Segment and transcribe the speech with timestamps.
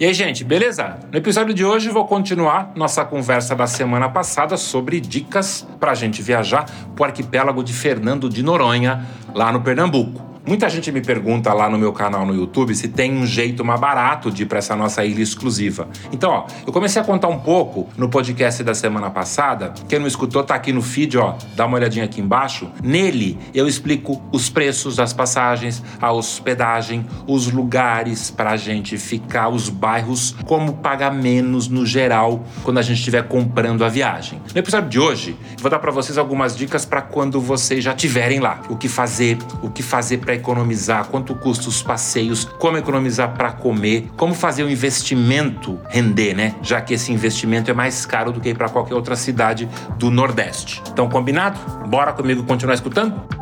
[0.00, 0.96] E aí, gente, beleza?
[1.10, 5.94] No episódio de hoje vou continuar nossa conversa da semana passada sobre dicas para a
[5.96, 10.37] gente viajar para o arquipélago de Fernando de Noronha, lá no Pernambuco.
[10.48, 13.78] Muita gente me pergunta lá no meu canal no YouTube se tem um jeito mais
[13.78, 15.86] barato de ir para essa nossa ilha exclusiva.
[16.10, 19.74] Então, ó, eu comecei a contar um pouco no podcast da semana passada.
[19.86, 22.70] Quem não escutou tá aqui no feed, ó, dá uma olhadinha aqui embaixo.
[22.82, 29.50] Nele eu explico os preços das passagens, a hospedagem, os lugares para a gente ficar,
[29.50, 34.40] os bairros, como pagar menos no geral quando a gente estiver comprando a viagem.
[34.54, 38.40] No episódio de hoje, vou dar para vocês algumas dicas para quando vocês já estiverem
[38.40, 38.62] lá.
[38.70, 43.52] O que fazer, o que fazer para economizar, quanto custa os passeios, como economizar para
[43.52, 46.54] comer, como fazer o investimento render, né?
[46.62, 50.10] Já que esse investimento é mais caro do que ir para qualquer outra cidade do
[50.10, 50.82] Nordeste.
[50.90, 51.58] Então, combinado?
[51.86, 53.38] Bora comigo continuar escutando?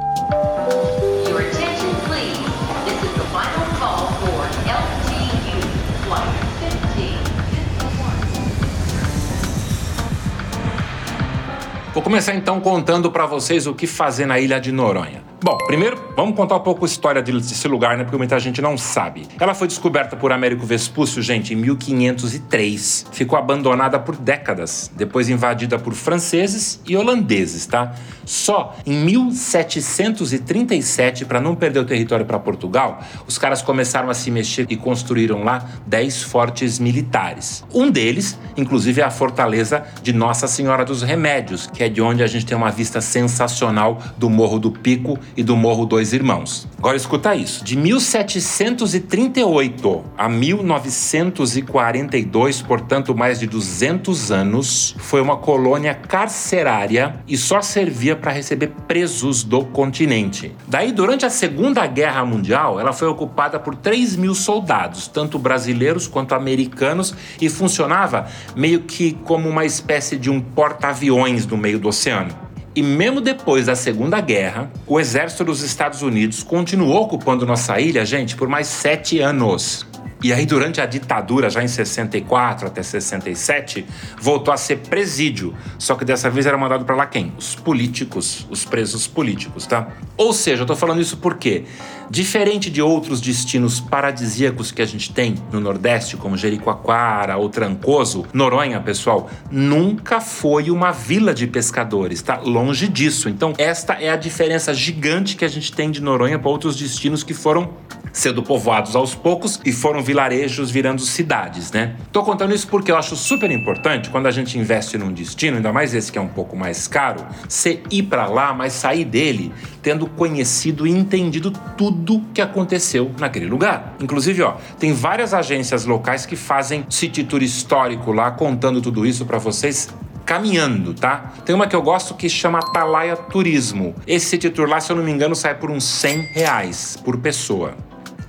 [11.97, 15.23] Vou começar então contando para vocês o que fazer na ilha de Noronha.
[15.47, 18.02] Bom, primeiro vamos contar um pouco a história desse lugar, né?
[18.02, 19.29] Porque muita gente não sabe.
[19.39, 23.07] Ela foi descoberta por Américo Vespúcio, gente, em 1503.
[23.13, 27.95] Ficou abandonada por décadas, depois invadida por franceses e holandeses, tá?
[28.25, 34.33] Só em 1737, para não perder o território para Portugal, os caras começaram a se
[34.33, 37.65] mexer e construíram lá 10 fortes militares.
[37.73, 42.25] Um deles, inclusive, é a fortaleza de Nossa Senhora dos Remédios, que é de onde
[42.25, 46.68] a gente tem uma vista sensacional do Morro do Pico e do Morro Dois Irmãos.
[46.79, 55.95] Agora escuta isso: de 1738 a 1942, portanto mais de 200 anos, foi uma colônia
[55.95, 60.54] carcerária e só servia para receber presos do continente.
[60.66, 66.06] Daí, durante a Segunda Guerra Mundial, ela foi ocupada por 3 mil soldados, tanto brasileiros
[66.06, 71.88] quanto americanos, e funcionava meio que como uma espécie de um porta-aviões no meio do
[71.88, 72.46] oceano.
[72.77, 78.04] E mesmo depois da Segunda Guerra, o exército dos Estados Unidos continuou ocupando nossa ilha,
[78.04, 79.87] gente, por mais sete anos.
[80.26, 83.87] E aí, durante a ditadura, já em 64 até 67,
[84.20, 85.54] voltou a ser presídio.
[85.78, 87.32] Só que dessa vez era mandado para lá quem?
[87.38, 89.87] Os políticos, os presos políticos, tá?
[90.16, 91.62] Ou seja, eu tô falando isso porque,
[92.10, 98.26] diferente de outros destinos paradisíacos que a gente tem no Nordeste, como Jericoacoara ou Trancoso,
[98.32, 102.41] Noronha, pessoal, nunca foi uma vila de pescadores, tá?
[102.41, 103.28] Longe disso.
[103.28, 107.22] Então, esta é a diferença gigante que a gente tem de Noronha para outros destinos
[107.22, 111.97] que foram sendo povoados aos poucos e foram vilarejos virando cidades, né?
[112.12, 115.72] Tô contando isso porque eu acho super importante quando a gente investe num destino, ainda
[115.72, 119.53] mais esse que é um pouco mais caro, você ir para lá, mas sair dele
[119.83, 123.94] tendo conhecido e entendido tudo que aconteceu naquele lugar.
[124.00, 129.25] Inclusive, ó, tem várias agências locais que fazem city tour histórico lá contando tudo isso
[129.25, 129.88] para vocês
[130.27, 131.33] caminhando, tá?
[131.44, 133.94] Tem uma que eu gosto que chama Atalaia Turismo.
[134.06, 137.17] Esse city tour lá, se eu não me engano, sai por uns 100 reais por
[137.19, 137.75] pessoa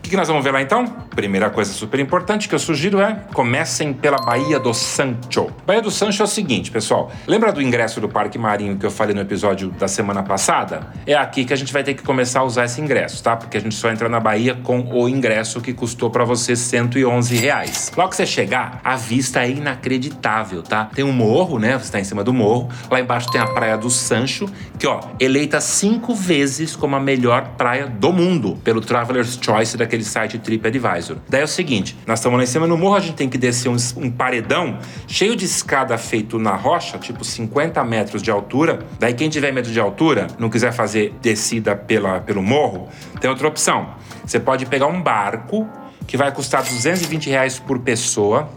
[0.07, 0.85] que, que nós vamos ver lá então?
[1.13, 5.51] Primeira coisa super importante que eu sugiro é comecem pela Baía do Sancho.
[5.65, 7.11] Baía do Sancho é o seguinte, pessoal.
[7.27, 10.87] Lembra do ingresso do Parque Marinho que eu falei no episódio da semana passada?
[11.05, 13.35] É aqui que a gente vai ter que começar a usar esse ingresso, tá?
[13.35, 17.35] Porque a gente só entra na Bahia com o ingresso que custou para você 111
[17.35, 17.91] reais.
[17.95, 20.85] Logo que você chegar, a vista é inacreditável, tá?
[20.85, 21.77] Tem um morro, né?
[21.77, 22.69] Você está em cima do morro.
[22.89, 24.45] Lá embaixo tem a Praia do Sancho,
[24.79, 29.96] que ó, eleita cinco vezes como a melhor praia do mundo pelo Traveler's Choice daquele
[29.97, 31.17] aquele site TripAdvisor.
[31.27, 33.37] Daí é o seguinte: nós estamos lá em cima no morro, a gente tem que
[33.37, 38.79] descer um, um paredão cheio de escada feito na rocha, tipo 50 metros de altura.
[38.99, 42.87] Daí quem tiver medo de altura, não quiser fazer descida pela, pelo morro,
[43.19, 43.95] tem outra opção.
[44.23, 45.67] Você pode pegar um barco
[46.05, 48.49] que vai custar 220 reais por pessoa.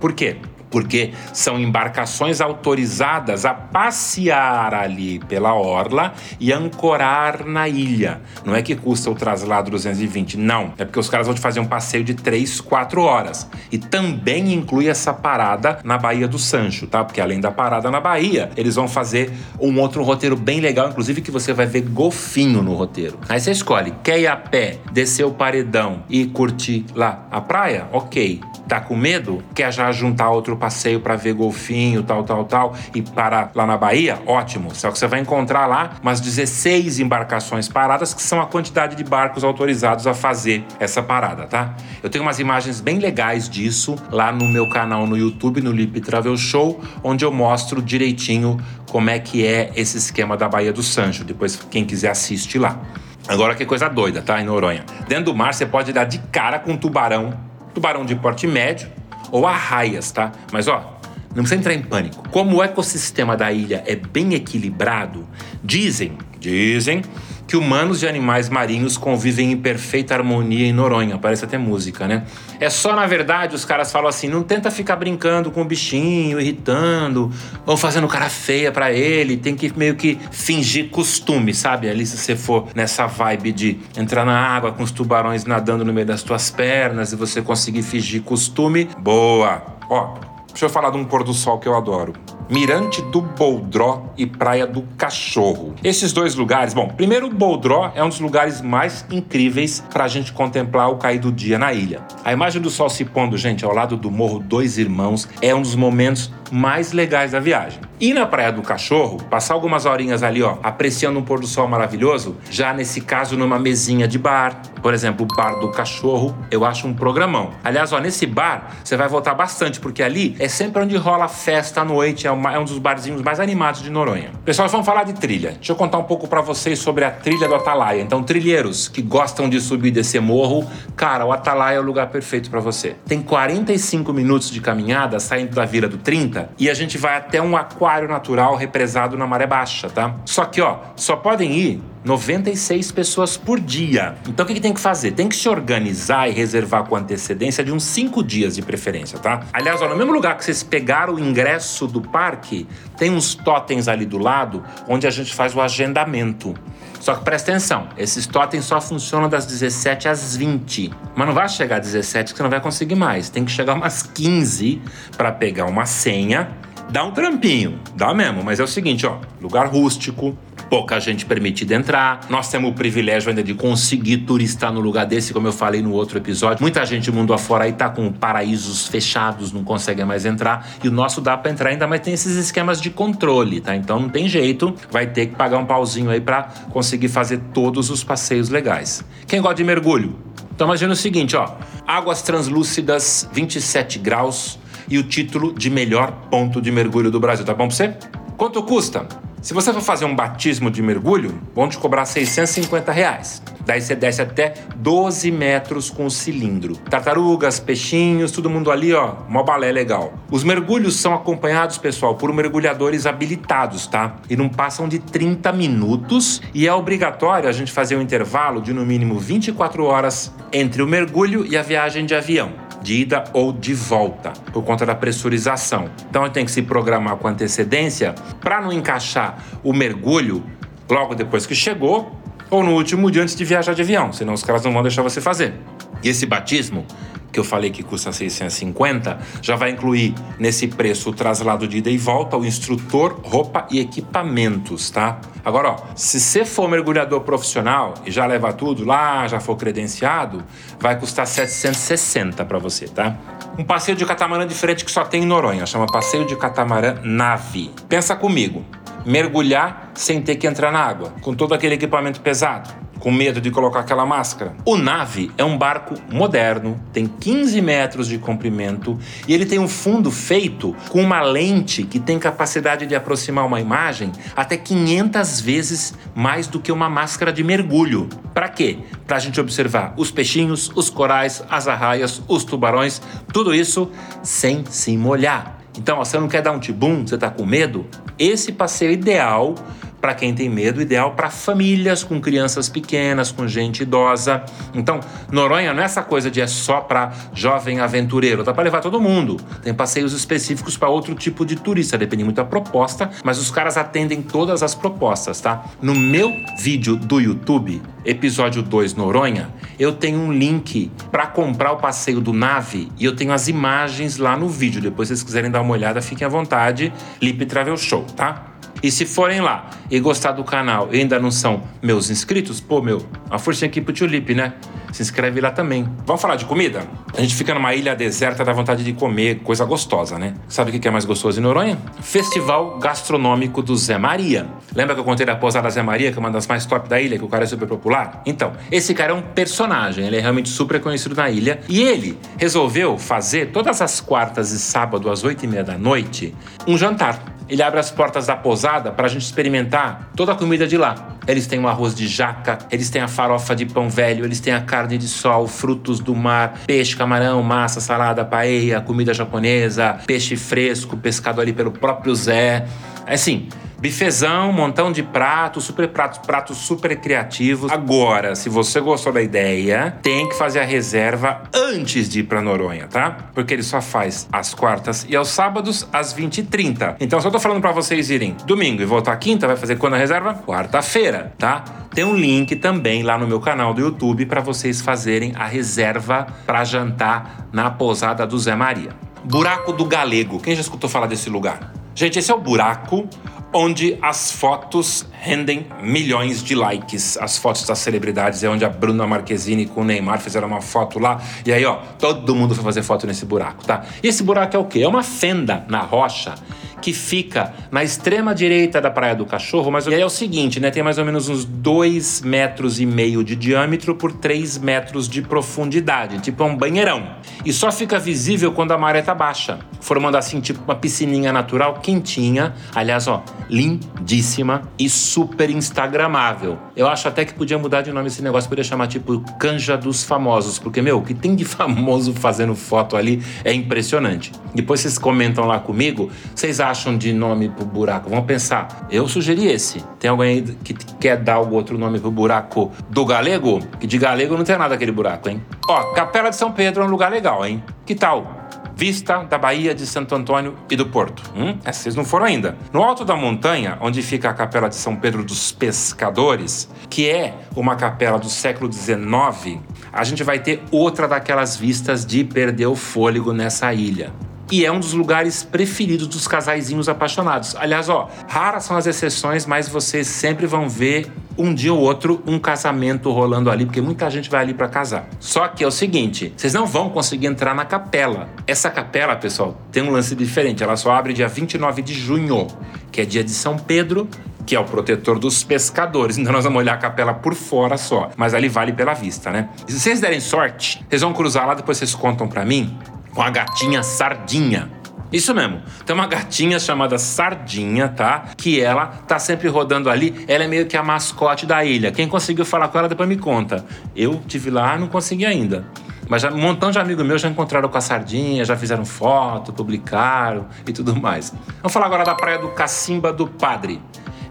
[0.00, 0.36] Por quê?
[0.70, 8.20] Porque são embarcações autorizadas a passear ali pela orla e ancorar na ilha.
[8.44, 10.72] Não é que custa o traslado 220, não.
[10.78, 13.48] É porque os caras vão te fazer um passeio de 3, 4 horas.
[13.70, 17.04] E também inclui essa parada na Baía do Sancho, tá?
[17.04, 21.20] Porque além da parada na Bahia, eles vão fazer um outro roteiro bem legal, inclusive
[21.20, 23.18] que você vai ver golfinho no roteiro.
[23.28, 27.86] Aí você escolhe, quer ir a pé, descer o paredão e curtir lá a praia?
[27.92, 28.40] Ok.
[28.68, 29.42] Tá com medo?
[29.54, 33.76] Quer já juntar outro passeio para ver golfinho, tal, tal, tal, e parar lá na
[33.76, 34.18] Bahia?
[34.26, 34.74] Ótimo.
[34.74, 39.04] Só que você vai encontrar lá umas 16 embarcações paradas, que são a quantidade de
[39.04, 41.74] barcos autorizados a fazer essa parada, tá?
[42.02, 46.00] Eu tenho umas imagens bem legais disso lá no meu canal no YouTube, no Lip
[46.00, 48.58] Travel Show, onde eu mostro direitinho
[48.90, 51.24] como é que é esse esquema da Baía do Sancho.
[51.24, 52.80] Depois, quem quiser, assiste lá.
[53.26, 54.40] Agora que coisa doida, tá?
[54.40, 54.84] Em Noronha.
[55.06, 58.90] Dentro do mar, você pode dar de cara com um tubarão tubarão de porte médio
[59.30, 60.32] ou arraias, tá?
[60.52, 60.98] Mas ó,
[61.34, 62.28] não precisa entrar em pânico.
[62.30, 65.26] Como o ecossistema da ilha é bem equilibrado,
[65.62, 67.02] dizem, dizem
[67.48, 71.16] que humanos e animais marinhos convivem em perfeita harmonia em Noronha.
[71.16, 72.26] Parece até música, né?
[72.60, 76.38] É só, na verdade, os caras falam assim: não tenta ficar brincando com o bichinho,
[76.38, 77.32] irritando,
[77.64, 79.38] ou fazendo cara feia para ele.
[79.38, 81.88] Tem que meio que fingir costume, sabe?
[81.88, 85.92] Ali, se você for nessa vibe de entrar na água com os tubarões nadando no
[85.92, 89.62] meio das tuas pernas e você conseguir fingir costume, boa!
[89.88, 90.18] Ó,
[90.48, 92.12] deixa eu falar de um pôr do sol que eu adoro.
[92.50, 95.74] Mirante do Boldró e Praia do Cachorro.
[95.84, 100.08] Esses dois lugares, bom, primeiro o Boldró é um dos lugares mais incríveis para a
[100.08, 102.00] gente contemplar o cair do dia na ilha.
[102.24, 105.60] A imagem do sol se pondo, gente, ao lado do Morro Dois Irmãos é um
[105.60, 107.80] dos momentos mais legais da viagem.
[108.00, 111.66] E na Praia do Cachorro, passar algumas horinhas ali, ó, apreciando um pôr do sol
[111.66, 116.64] maravilhoso, já nesse caso numa mesinha de bar, por exemplo, o Bar do Cachorro, eu
[116.64, 117.50] acho um programão.
[117.64, 121.80] Aliás, ó, nesse bar você vai voltar bastante, porque ali é sempre onde rola festa
[121.80, 124.30] à noite, é, uma, é um dos barzinhos mais animados de Noronha.
[124.44, 125.52] Pessoal, vamos falar de trilha.
[125.52, 128.00] Deixa eu contar um pouco para vocês sobre a trilha do Atalaia.
[128.00, 132.06] Então, trilheiros que gostam de subir e descer morro, cara, o Atalaia é o lugar
[132.08, 132.94] perfeito para você.
[133.06, 137.40] Tem 45 minutos de caminhada saindo da Vila do 30 e a gente vai até
[137.40, 140.14] um aquário natural represado na maré baixa, tá?
[140.24, 144.14] Só que, ó, só podem ir 96 pessoas por dia.
[144.28, 145.12] Então o que, que, tem que fazer?
[145.12, 149.42] Tem que se organizar e reservar com antecedência de uns 5 dias de preferência, tá?
[149.52, 152.66] Aliás, ó, no mesmo lugar que vocês pegaram o ingresso do parque,
[152.96, 156.54] tem uns totens ali do lado onde a gente faz o agendamento.
[157.00, 160.90] Só que presta atenção, esses totens só funcionam das 17 às 20.
[161.14, 163.30] Mas não vai chegar às 17 que você não vai conseguir mais.
[163.30, 164.82] Tem que chegar umas 15
[165.16, 166.50] para pegar uma senha.
[166.90, 170.36] Dá um trampinho, dá mesmo, mas é o seguinte, ó, lugar rústico,
[170.68, 172.20] pouca gente permitida entrar.
[172.28, 175.92] Nós temos o privilégio ainda de conseguir turistar no lugar desse, como eu falei no
[175.92, 176.62] outro episódio.
[176.62, 180.68] Muita gente mundo afora aí tá com paraísos fechados, não consegue mais entrar.
[180.82, 183.74] E o nosso dá para entrar ainda, mas tem esses esquemas de controle, tá?
[183.74, 187.90] Então não tem jeito, vai ter que pagar um pauzinho aí para conseguir fazer todos
[187.90, 189.04] os passeios legais.
[189.26, 190.16] Quem gosta de mergulho?
[190.54, 191.54] Então imagina o seguinte, ó.
[191.86, 197.44] Águas translúcidas, 27 graus e o título de melhor ponto de mergulho do Brasil.
[197.44, 197.94] Tá bom pra você?
[198.36, 199.27] Quanto custa?
[199.40, 203.40] Se você for fazer um batismo de mergulho, vão te cobrar 650 reais.
[203.64, 206.74] Daí você desce até 12 metros com o cilindro.
[206.76, 210.12] Tartarugas, peixinhos, todo mundo ali, ó, mó balé legal.
[210.28, 214.16] Os mergulhos são acompanhados, pessoal, por mergulhadores habilitados, tá?
[214.28, 218.72] E não passam de 30 minutos e é obrigatório a gente fazer um intervalo de
[218.72, 223.52] no mínimo 24 horas entre o mergulho e a viagem de avião de ida ou
[223.52, 225.90] de volta, por conta da pressurização.
[226.08, 230.42] Então tem que se programar com antecedência para não encaixar o mergulho
[230.88, 232.16] logo depois que chegou
[232.50, 235.02] ou no último dia antes de viajar de avião, senão os caras não vão deixar
[235.02, 235.54] você fazer.
[236.02, 236.86] E esse batismo
[237.32, 241.90] que eu falei que custa 650, já vai incluir nesse preço o traslado de ida
[241.90, 245.20] e volta, o instrutor, roupa e equipamentos, tá?
[245.44, 250.42] Agora, ó, se você for mergulhador profissional e já leva tudo lá, já for credenciado,
[250.80, 253.16] vai custar 760 para você, tá?
[253.58, 257.70] Um passeio de catamarã diferente que só tem em Noronha, chama passeio de catamarã nave.
[257.88, 258.64] Pensa comigo,
[259.04, 263.50] mergulhar sem ter que entrar na água, com todo aquele equipamento pesado com medo de
[263.50, 264.54] colocar aquela máscara.
[264.64, 269.68] O Nave é um barco moderno, tem 15 metros de comprimento e ele tem um
[269.68, 275.94] fundo feito com uma lente que tem capacidade de aproximar uma imagem até 500 vezes
[276.14, 278.08] mais do que uma máscara de mergulho.
[278.34, 278.78] Para quê?
[279.06, 283.00] Para a gente observar os peixinhos, os corais, as arraias, os tubarões,
[283.32, 283.90] tudo isso
[284.22, 285.58] sem se molhar.
[285.76, 287.86] Então, você não quer dar um tibum, você está com medo?
[288.18, 289.54] Esse passeio ideal
[290.00, 294.42] para quem tem medo, ideal para famílias com crianças pequenas, com gente idosa.
[294.74, 295.00] Então,
[295.30, 299.00] Noronha não é essa coisa de é só para jovem aventureiro, dá para levar todo
[299.00, 299.36] mundo.
[299.62, 303.76] Tem passeios específicos para outro tipo de turista, depende muito da proposta, mas os caras
[303.76, 305.64] atendem todas as propostas, tá?
[305.80, 311.76] No meu vídeo do YouTube, episódio 2 Noronha, eu tenho um link para comprar o
[311.76, 314.80] passeio do Nave e eu tenho as imagens lá no vídeo.
[314.80, 316.92] Depois, se vocês quiserem dar uma olhada, fiquem à vontade.
[317.20, 318.47] Lip Travel Show, tá?
[318.82, 322.80] E se forem lá e gostar do canal e ainda não são meus inscritos, pô,
[322.80, 324.54] meu, uma forcinha aqui pro Tulip, né?
[324.92, 325.86] Se inscreve lá também.
[326.06, 326.82] Vamos falar de comida?
[327.16, 330.34] A gente fica numa ilha deserta, dá vontade de comer coisa gostosa, né?
[330.48, 331.78] Sabe o que é mais gostoso em Noronha?
[332.00, 334.46] Festival Gastronômico do Zé Maria.
[334.74, 337.00] Lembra que eu contei da posada Zé Maria, que é uma das mais top da
[337.00, 338.22] ilha, que o cara é super popular?
[338.24, 341.60] Então, esse cara é um personagem, ele é realmente super conhecido na ilha.
[341.68, 346.34] E ele resolveu fazer todas as quartas e sábado às oito e meia da noite
[346.66, 350.66] um jantar ele abre as portas da pousada para a gente experimentar toda a comida
[350.66, 351.16] de lá.
[351.26, 354.52] Eles têm o arroz de jaca, eles têm a farofa de pão velho, eles têm
[354.52, 360.36] a carne de sol, frutos do mar, peixe, camarão, massa, salada, paella, comida japonesa, peixe
[360.36, 362.66] fresco, pescado ali pelo próprio Zé.
[363.06, 363.48] Assim,
[363.80, 367.70] Bifezão, montão de pratos, super pratos, pratos super criativos.
[367.70, 372.42] Agora, se você gostou da ideia, tem que fazer a reserva antes de ir para
[372.42, 373.30] Noronha, tá?
[373.32, 376.96] Porque ele só faz às quartas e aos sábados às 20h30.
[376.98, 379.94] Então, se eu tô falando para vocês irem domingo e voltar quinta, vai fazer quando
[379.94, 380.34] a reserva?
[380.34, 381.62] Quarta-feira, tá?
[381.94, 386.26] Tem um link também lá no meu canal do YouTube para vocês fazerem a reserva
[386.44, 388.90] para jantar na pousada do Zé Maria.
[389.22, 390.40] Buraco do Galego.
[390.40, 391.72] Quem já escutou falar desse lugar?
[391.94, 393.08] Gente, esse é o buraco
[393.52, 397.16] onde as fotos rendem milhões de likes.
[397.18, 400.98] As fotos das celebridades é onde a Bruna Marquezine com o Neymar fizeram uma foto
[400.98, 401.20] lá.
[401.44, 403.84] E aí, ó, todo mundo foi fazer foto nesse buraco, tá?
[404.02, 404.82] E esse buraco é o quê?
[404.82, 406.34] É uma fenda na rocha
[406.80, 410.70] que fica na extrema direita da Praia do Cachorro, mas é o seguinte, né?
[410.70, 415.22] Tem mais ou menos uns dois metros e meio de diâmetro por 3 metros de
[415.22, 417.16] profundidade, tipo um banheirão.
[417.44, 421.80] E só fica visível quando a maré tá baixa, formando assim tipo uma piscininha natural
[421.80, 426.58] quentinha, aliás, ó, lindíssima e super instagramável.
[426.78, 430.04] Eu acho até que podia mudar de nome esse negócio, podia chamar tipo Canja dos
[430.04, 434.30] Famosos, porque meu, o que tem de famoso fazendo foto ali é impressionante.
[434.54, 438.08] Depois vocês comentam lá comigo, vocês acham de nome pro buraco?
[438.08, 438.86] Vamos pensar.
[438.92, 439.82] Eu sugeri esse.
[439.98, 443.58] Tem alguém aí que quer dar algum outro nome pro buraco do galego?
[443.80, 445.42] Que de galego não tem nada aquele buraco, hein?
[445.68, 447.60] Ó, Capela de São Pedro é um lugar legal, hein?
[447.84, 448.37] Que tal?
[448.78, 451.20] Vista da Baía de Santo Antônio e do Porto.
[451.34, 451.58] Hum?
[451.64, 452.56] É, vocês não foram ainda.
[452.72, 457.34] No alto da montanha, onde fica a Capela de São Pedro dos Pescadores, que é
[457.56, 459.58] uma capela do século XIX,
[459.92, 464.12] a gente vai ter outra daquelas vistas de perder o fôlego nessa ilha
[464.50, 467.54] e é um dos lugares preferidos dos casaizinhos apaixonados.
[467.56, 472.22] Aliás, ó, raras são as exceções, mas vocês sempre vão ver um dia ou outro
[472.26, 475.08] um casamento rolando ali, porque muita gente vai ali para casar.
[475.20, 478.28] Só que é o seguinte, vocês não vão conseguir entrar na capela.
[478.46, 480.62] Essa capela, pessoal, tem um lance diferente.
[480.62, 482.46] Ela só abre dia 29 de junho,
[482.90, 484.08] que é dia de São Pedro,
[484.44, 486.18] que é o protetor dos pescadores.
[486.18, 489.50] Então nós vamos olhar a capela por fora só, mas ali vale pela vista, né?
[489.66, 492.76] Se vocês derem sorte, vocês vão cruzar lá, depois vocês contam para mim
[493.14, 494.77] com a gatinha Sardinha.
[495.12, 495.62] Isso mesmo.
[495.86, 498.26] Tem uma gatinha chamada Sardinha, tá?
[498.36, 500.24] Que ela tá sempre rodando ali.
[500.28, 501.90] Ela é meio que a mascote da ilha.
[501.90, 503.64] Quem conseguiu falar com ela, depois me conta.
[503.96, 505.64] Eu tive lá, não consegui ainda.
[506.08, 509.52] Mas já, um montão de amigos meus já encontraram com a Sardinha, já fizeram foto,
[509.52, 511.34] publicaram e tudo mais.
[511.58, 513.80] Vamos falar agora da praia do Cacimba do Padre.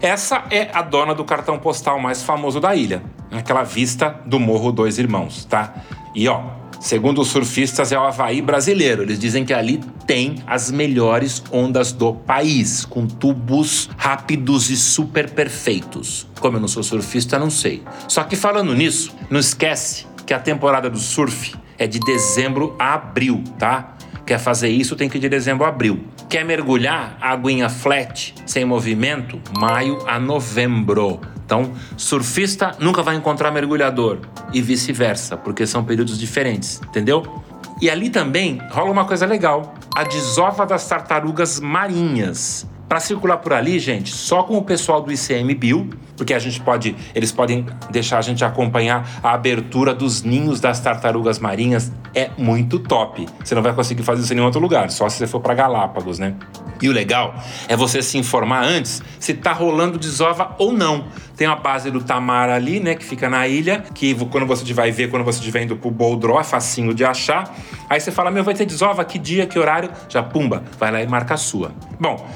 [0.00, 3.02] Essa é a dona do cartão postal mais famoso da ilha.
[3.32, 5.74] Aquela vista do Morro Dois Irmãos, tá?
[6.14, 6.42] E ó,
[6.80, 9.02] Segundo os surfistas, é o Havaí brasileiro.
[9.02, 15.30] Eles dizem que ali tem as melhores ondas do país, com tubos rápidos e super
[15.30, 16.26] perfeitos.
[16.40, 17.82] Como eu não sou surfista, não sei.
[18.06, 22.94] Só que falando nisso, não esquece que a temporada do surf é de dezembro a
[22.94, 23.96] abril, tá?
[24.24, 26.04] Quer fazer isso, tem que ir de dezembro a abril.
[26.28, 31.20] Quer mergulhar, aguinha flat, sem movimento, maio a novembro.
[31.48, 34.18] Então, surfista nunca vai encontrar mergulhador
[34.52, 37.42] e vice-versa, porque são períodos diferentes, entendeu?
[37.80, 42.66] E ali também rola uma coisa legal: a desova das tartarugas marinhas.
[42.88, 46.96] Para circular por ali, gente, só com o pessoal do ICMBio, porque a gente pode,
[47.14, 52.78] eles podem deixar a gente acompanhar a abertura dos ninhos das tartarugas marinhas, é muito
[52.78, 53.26] top.
[53.44, 55.54] Você não vai conseguir fazer isso em nenhum outro lugar, só se você for para
[55.54, 56.34] Galápagos, né?
[56.80, 57.34] E o legal
[57.68, 61.06] é você se informar antes se tá rolando desova ou não.
[61.36, 64.90] Tem a base do Tamar ali, né, que fica na ilha, que quando você vai
[64.90, 67.54] ver, quando você estiver indo pro Boldró, é facinho de achar.
[67.88, 69.88] Aí você fala, meu, vai ter desova, que dia, que horário?
[70.08, 71.70] Já, pumba, vai lá e marca a sua.
[72.00, 72.28] Bom,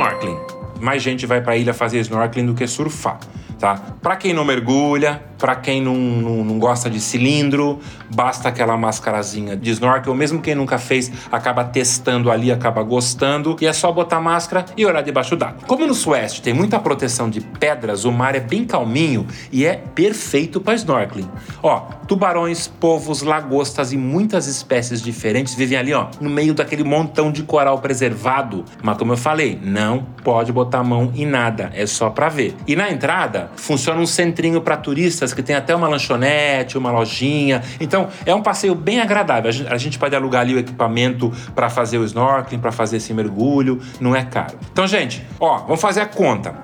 [0.00, 0.38] snorkeling.
[0.80, 3.20] Mais gente vai pra ilha fazer snorkeling do que surfar
[3.60, 3.78] tá?
[4.02, 7.78] Para quem não mergulha, para quem não, não, não, gosta de cilindro,
[8.14, 10.14] basta aquela mascarazinha de snorkel.
[10.14, 13.56] Mesmo quem nunca fez, acaba testando ali, acaba gostando.
[13.60, 15.62] E é só botar máscara e olhar debaixo d'água.
[15.66, 19.76] Como no Sueste tem muita proteção de pedras, o mar é bem calminho e é
[19.76, 21.28] perfeito para snorkeling.
[21.62, 27.30] Ó, tubarões, polvos, lagostas e muitas espécies diferentes vivem ali, ó, no meio daquele montão
[27.32, 28.64] de coral preservado.
[28.82, 32.54] Mas como eu falei, não pode botar a mão em nada, é só para ver.
[32.66, 37.62] E na entrada, funciona um centrinho para turistas que tem até uma lanchonete, uma lojinha.
[37.80, 39.50] Então, é um passeio bem agradável.
[39.68, 43.80] A gente pode alugar ali o equipamento para fazer o snorkeling, para fazer esse mergulho,
[44.00, 44.58] não é caro.
[44.72, 46.54] Então, gente, ó, vamos fazer a conta.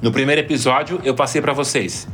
[0.00, 2.06] No primeiro episódio, eu passei para vocês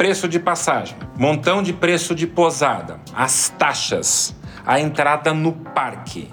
[0.00, 6.30] preço de passagem, montão de preço de posada, as taxas, a entrada no parque.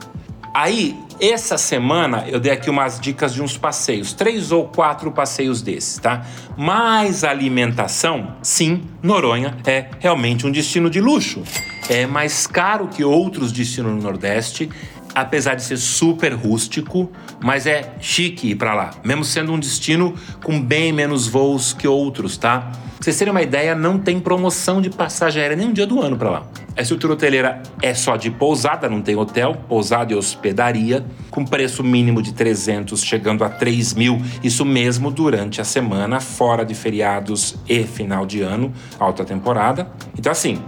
[0.54, 5.62] Aí, essa semana, eu dei aqui umas dicas de uns passeios, três ou quatro passeios
[5.62, 6.26] desses, tá?
[6.58, 11.44] Mais alimentação, sim, Noronha é realmente um destino de luxo.
[11.90, 14.70] É mais caro que outros destinos no Nordeste,
[15.14, 17.12] apesar de ser super rústico,
[17.44, 20.14] mas é chique ir para lá, mesmo sendo um destino
[20.44, 22.72] com bem menos voos que outros, tá?
[22.98, 26.02] Pra vocês terem uma ideia, não tem promoção de passagem aérea nem um dia do
[26.02, 26.48] ano para lá.
[26.76, 31.84] A estrutura hoteleira é só de pousada, não tem hotel, pousada e hospedaria, com preço
[31.84, 37.56] mínimo de 300, chegando a 3 mil, isso mesmo durante a semana, fora de feriados
[37.70, 39.92] e final de ano, alta temporada.
[40.18, 40.60] Então, assim,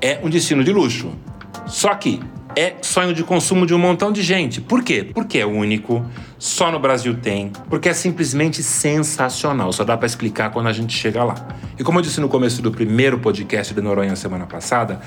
[0.00, 1.12] é um destino de luxo.
[1.68, 2.20] Só que
[2.56, 4.60] é sonho de consumo de um montão de gente.
[4.60, 5.10] Por quê?
[5.14, 6.04] Porque é único,
[6.38, 9.72] só no Brasil tem, porque é simplesmente sensacional.
[9.72, 11.34] Só dá para explicar quando a gente chega lá.
[11.78, 15.00] E como eu disse no começo do primeiro podcast de Noronha semana passada,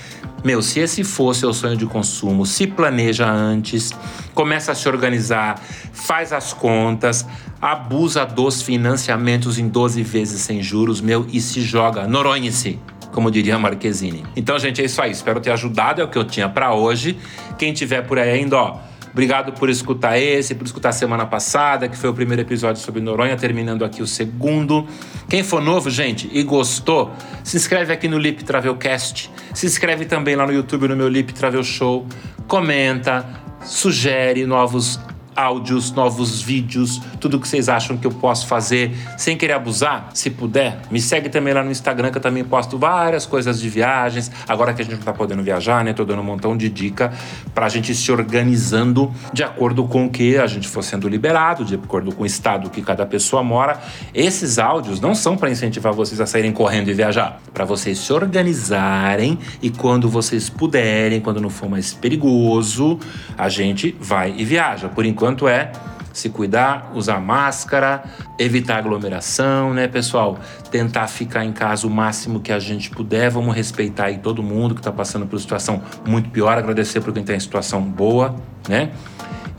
[0.44, 3.92] meu, se esse fosse o sonho de consumo, se planeja antes,
[4.34, 5.60] começa a se organizar,
[5.94, 7.26] faz as contas,
[7.62, 12.08] abusa dos financiamentos em 12 vezes sem juros, meu, e se joga.
[12.08, 12.80] Noronha-se
[13.12, 14.24] como diria Marquezine.
[14.36, 15.12] Então, gente, é isso aí.
[15.12, 17.18] Espero ter ajudado, é o que eu tinha para hoje.
[17.58, 18.80] Quem tiver por aí ainda, ó,
[19.12, 23.01] Obrigado por escutar esse, por escutar a semana passada, que foi o primeiro episódio sobre
[23.01, 24.88] Noronha, terminando aqui o segundo.
[25.30, 27.12] Quem for novo, gente, e gostou,
[27.44, 29.30] se inscreve aqui no Lip Travelcast.
[29.53, 32.08] Se inscreve também lá no YouTube, no meu Lip Travel Show.
[32.48, 33.25] Comenta,
[33.65, 34.98] sugere novos
[35.36, 40.30] áudios, novos vídeos, tudo que vocês acham que eu posso fazer sem querer abusar, se
[40.30, 44.32] puder, me segue também lá no Instagram que eu também posto várias coisas de viagens.
[44.48, 45.94] Agora que a gente não tá podendo viajar, né?
[45.94, 47.14] Tô dando um montão de dica
[47.54, 51.76] pra gente se organizando de acordo com o que a gente for sendo liberado, de
[51.76, 53.80] acordo com o estado que cada pessoa mora.
[54.14, 58.12] Esses áudios não são para incentivar vocês a saírem correndo e viajar, para vocês se
[58.12, 63.00] organizarem e quando vocês puderem, quando não for mais perigoso,
[63.38, 64.90] a gente vai e viaja.
[64.90, 65.72] Por enquanto enquanto é
[66.14, 68.04] se cuidar, usar máscara,
[68.38, 70.38] evitar aglomeração, né, pessoal?
[70.70, 73.30] Tentar ficar em casa o máximo que a gente puder.
[73.30, 76.58] Vamos respeitar aí todo mundo que está passando por situação muito pior.
[76.58, 78.36] Agradecer por quem está em situação boa,
[78.68, 78.92] né?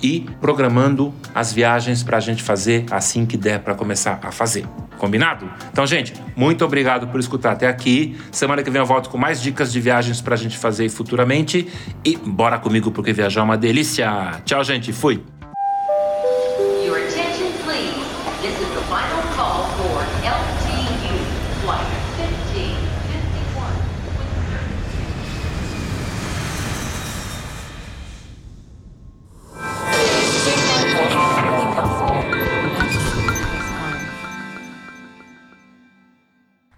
[0.03, 4.67] E programando as viagens para a gente fazer assim que der para começar a fazer.
[4.99, 5.49] Combinado?
[5.73, 8.17] Então, gente, muito obrigado por escutar até aqui.
[8.31, 11.67] Semana que vem eu volto com mais dicas de viagens para a gente fazer futuramente.
[12.05, 14.43] E bora comigo porque viajar é uma delícia.
[14.45, 14.93] Tchau, gente.
[14.93, 15.32] Fui.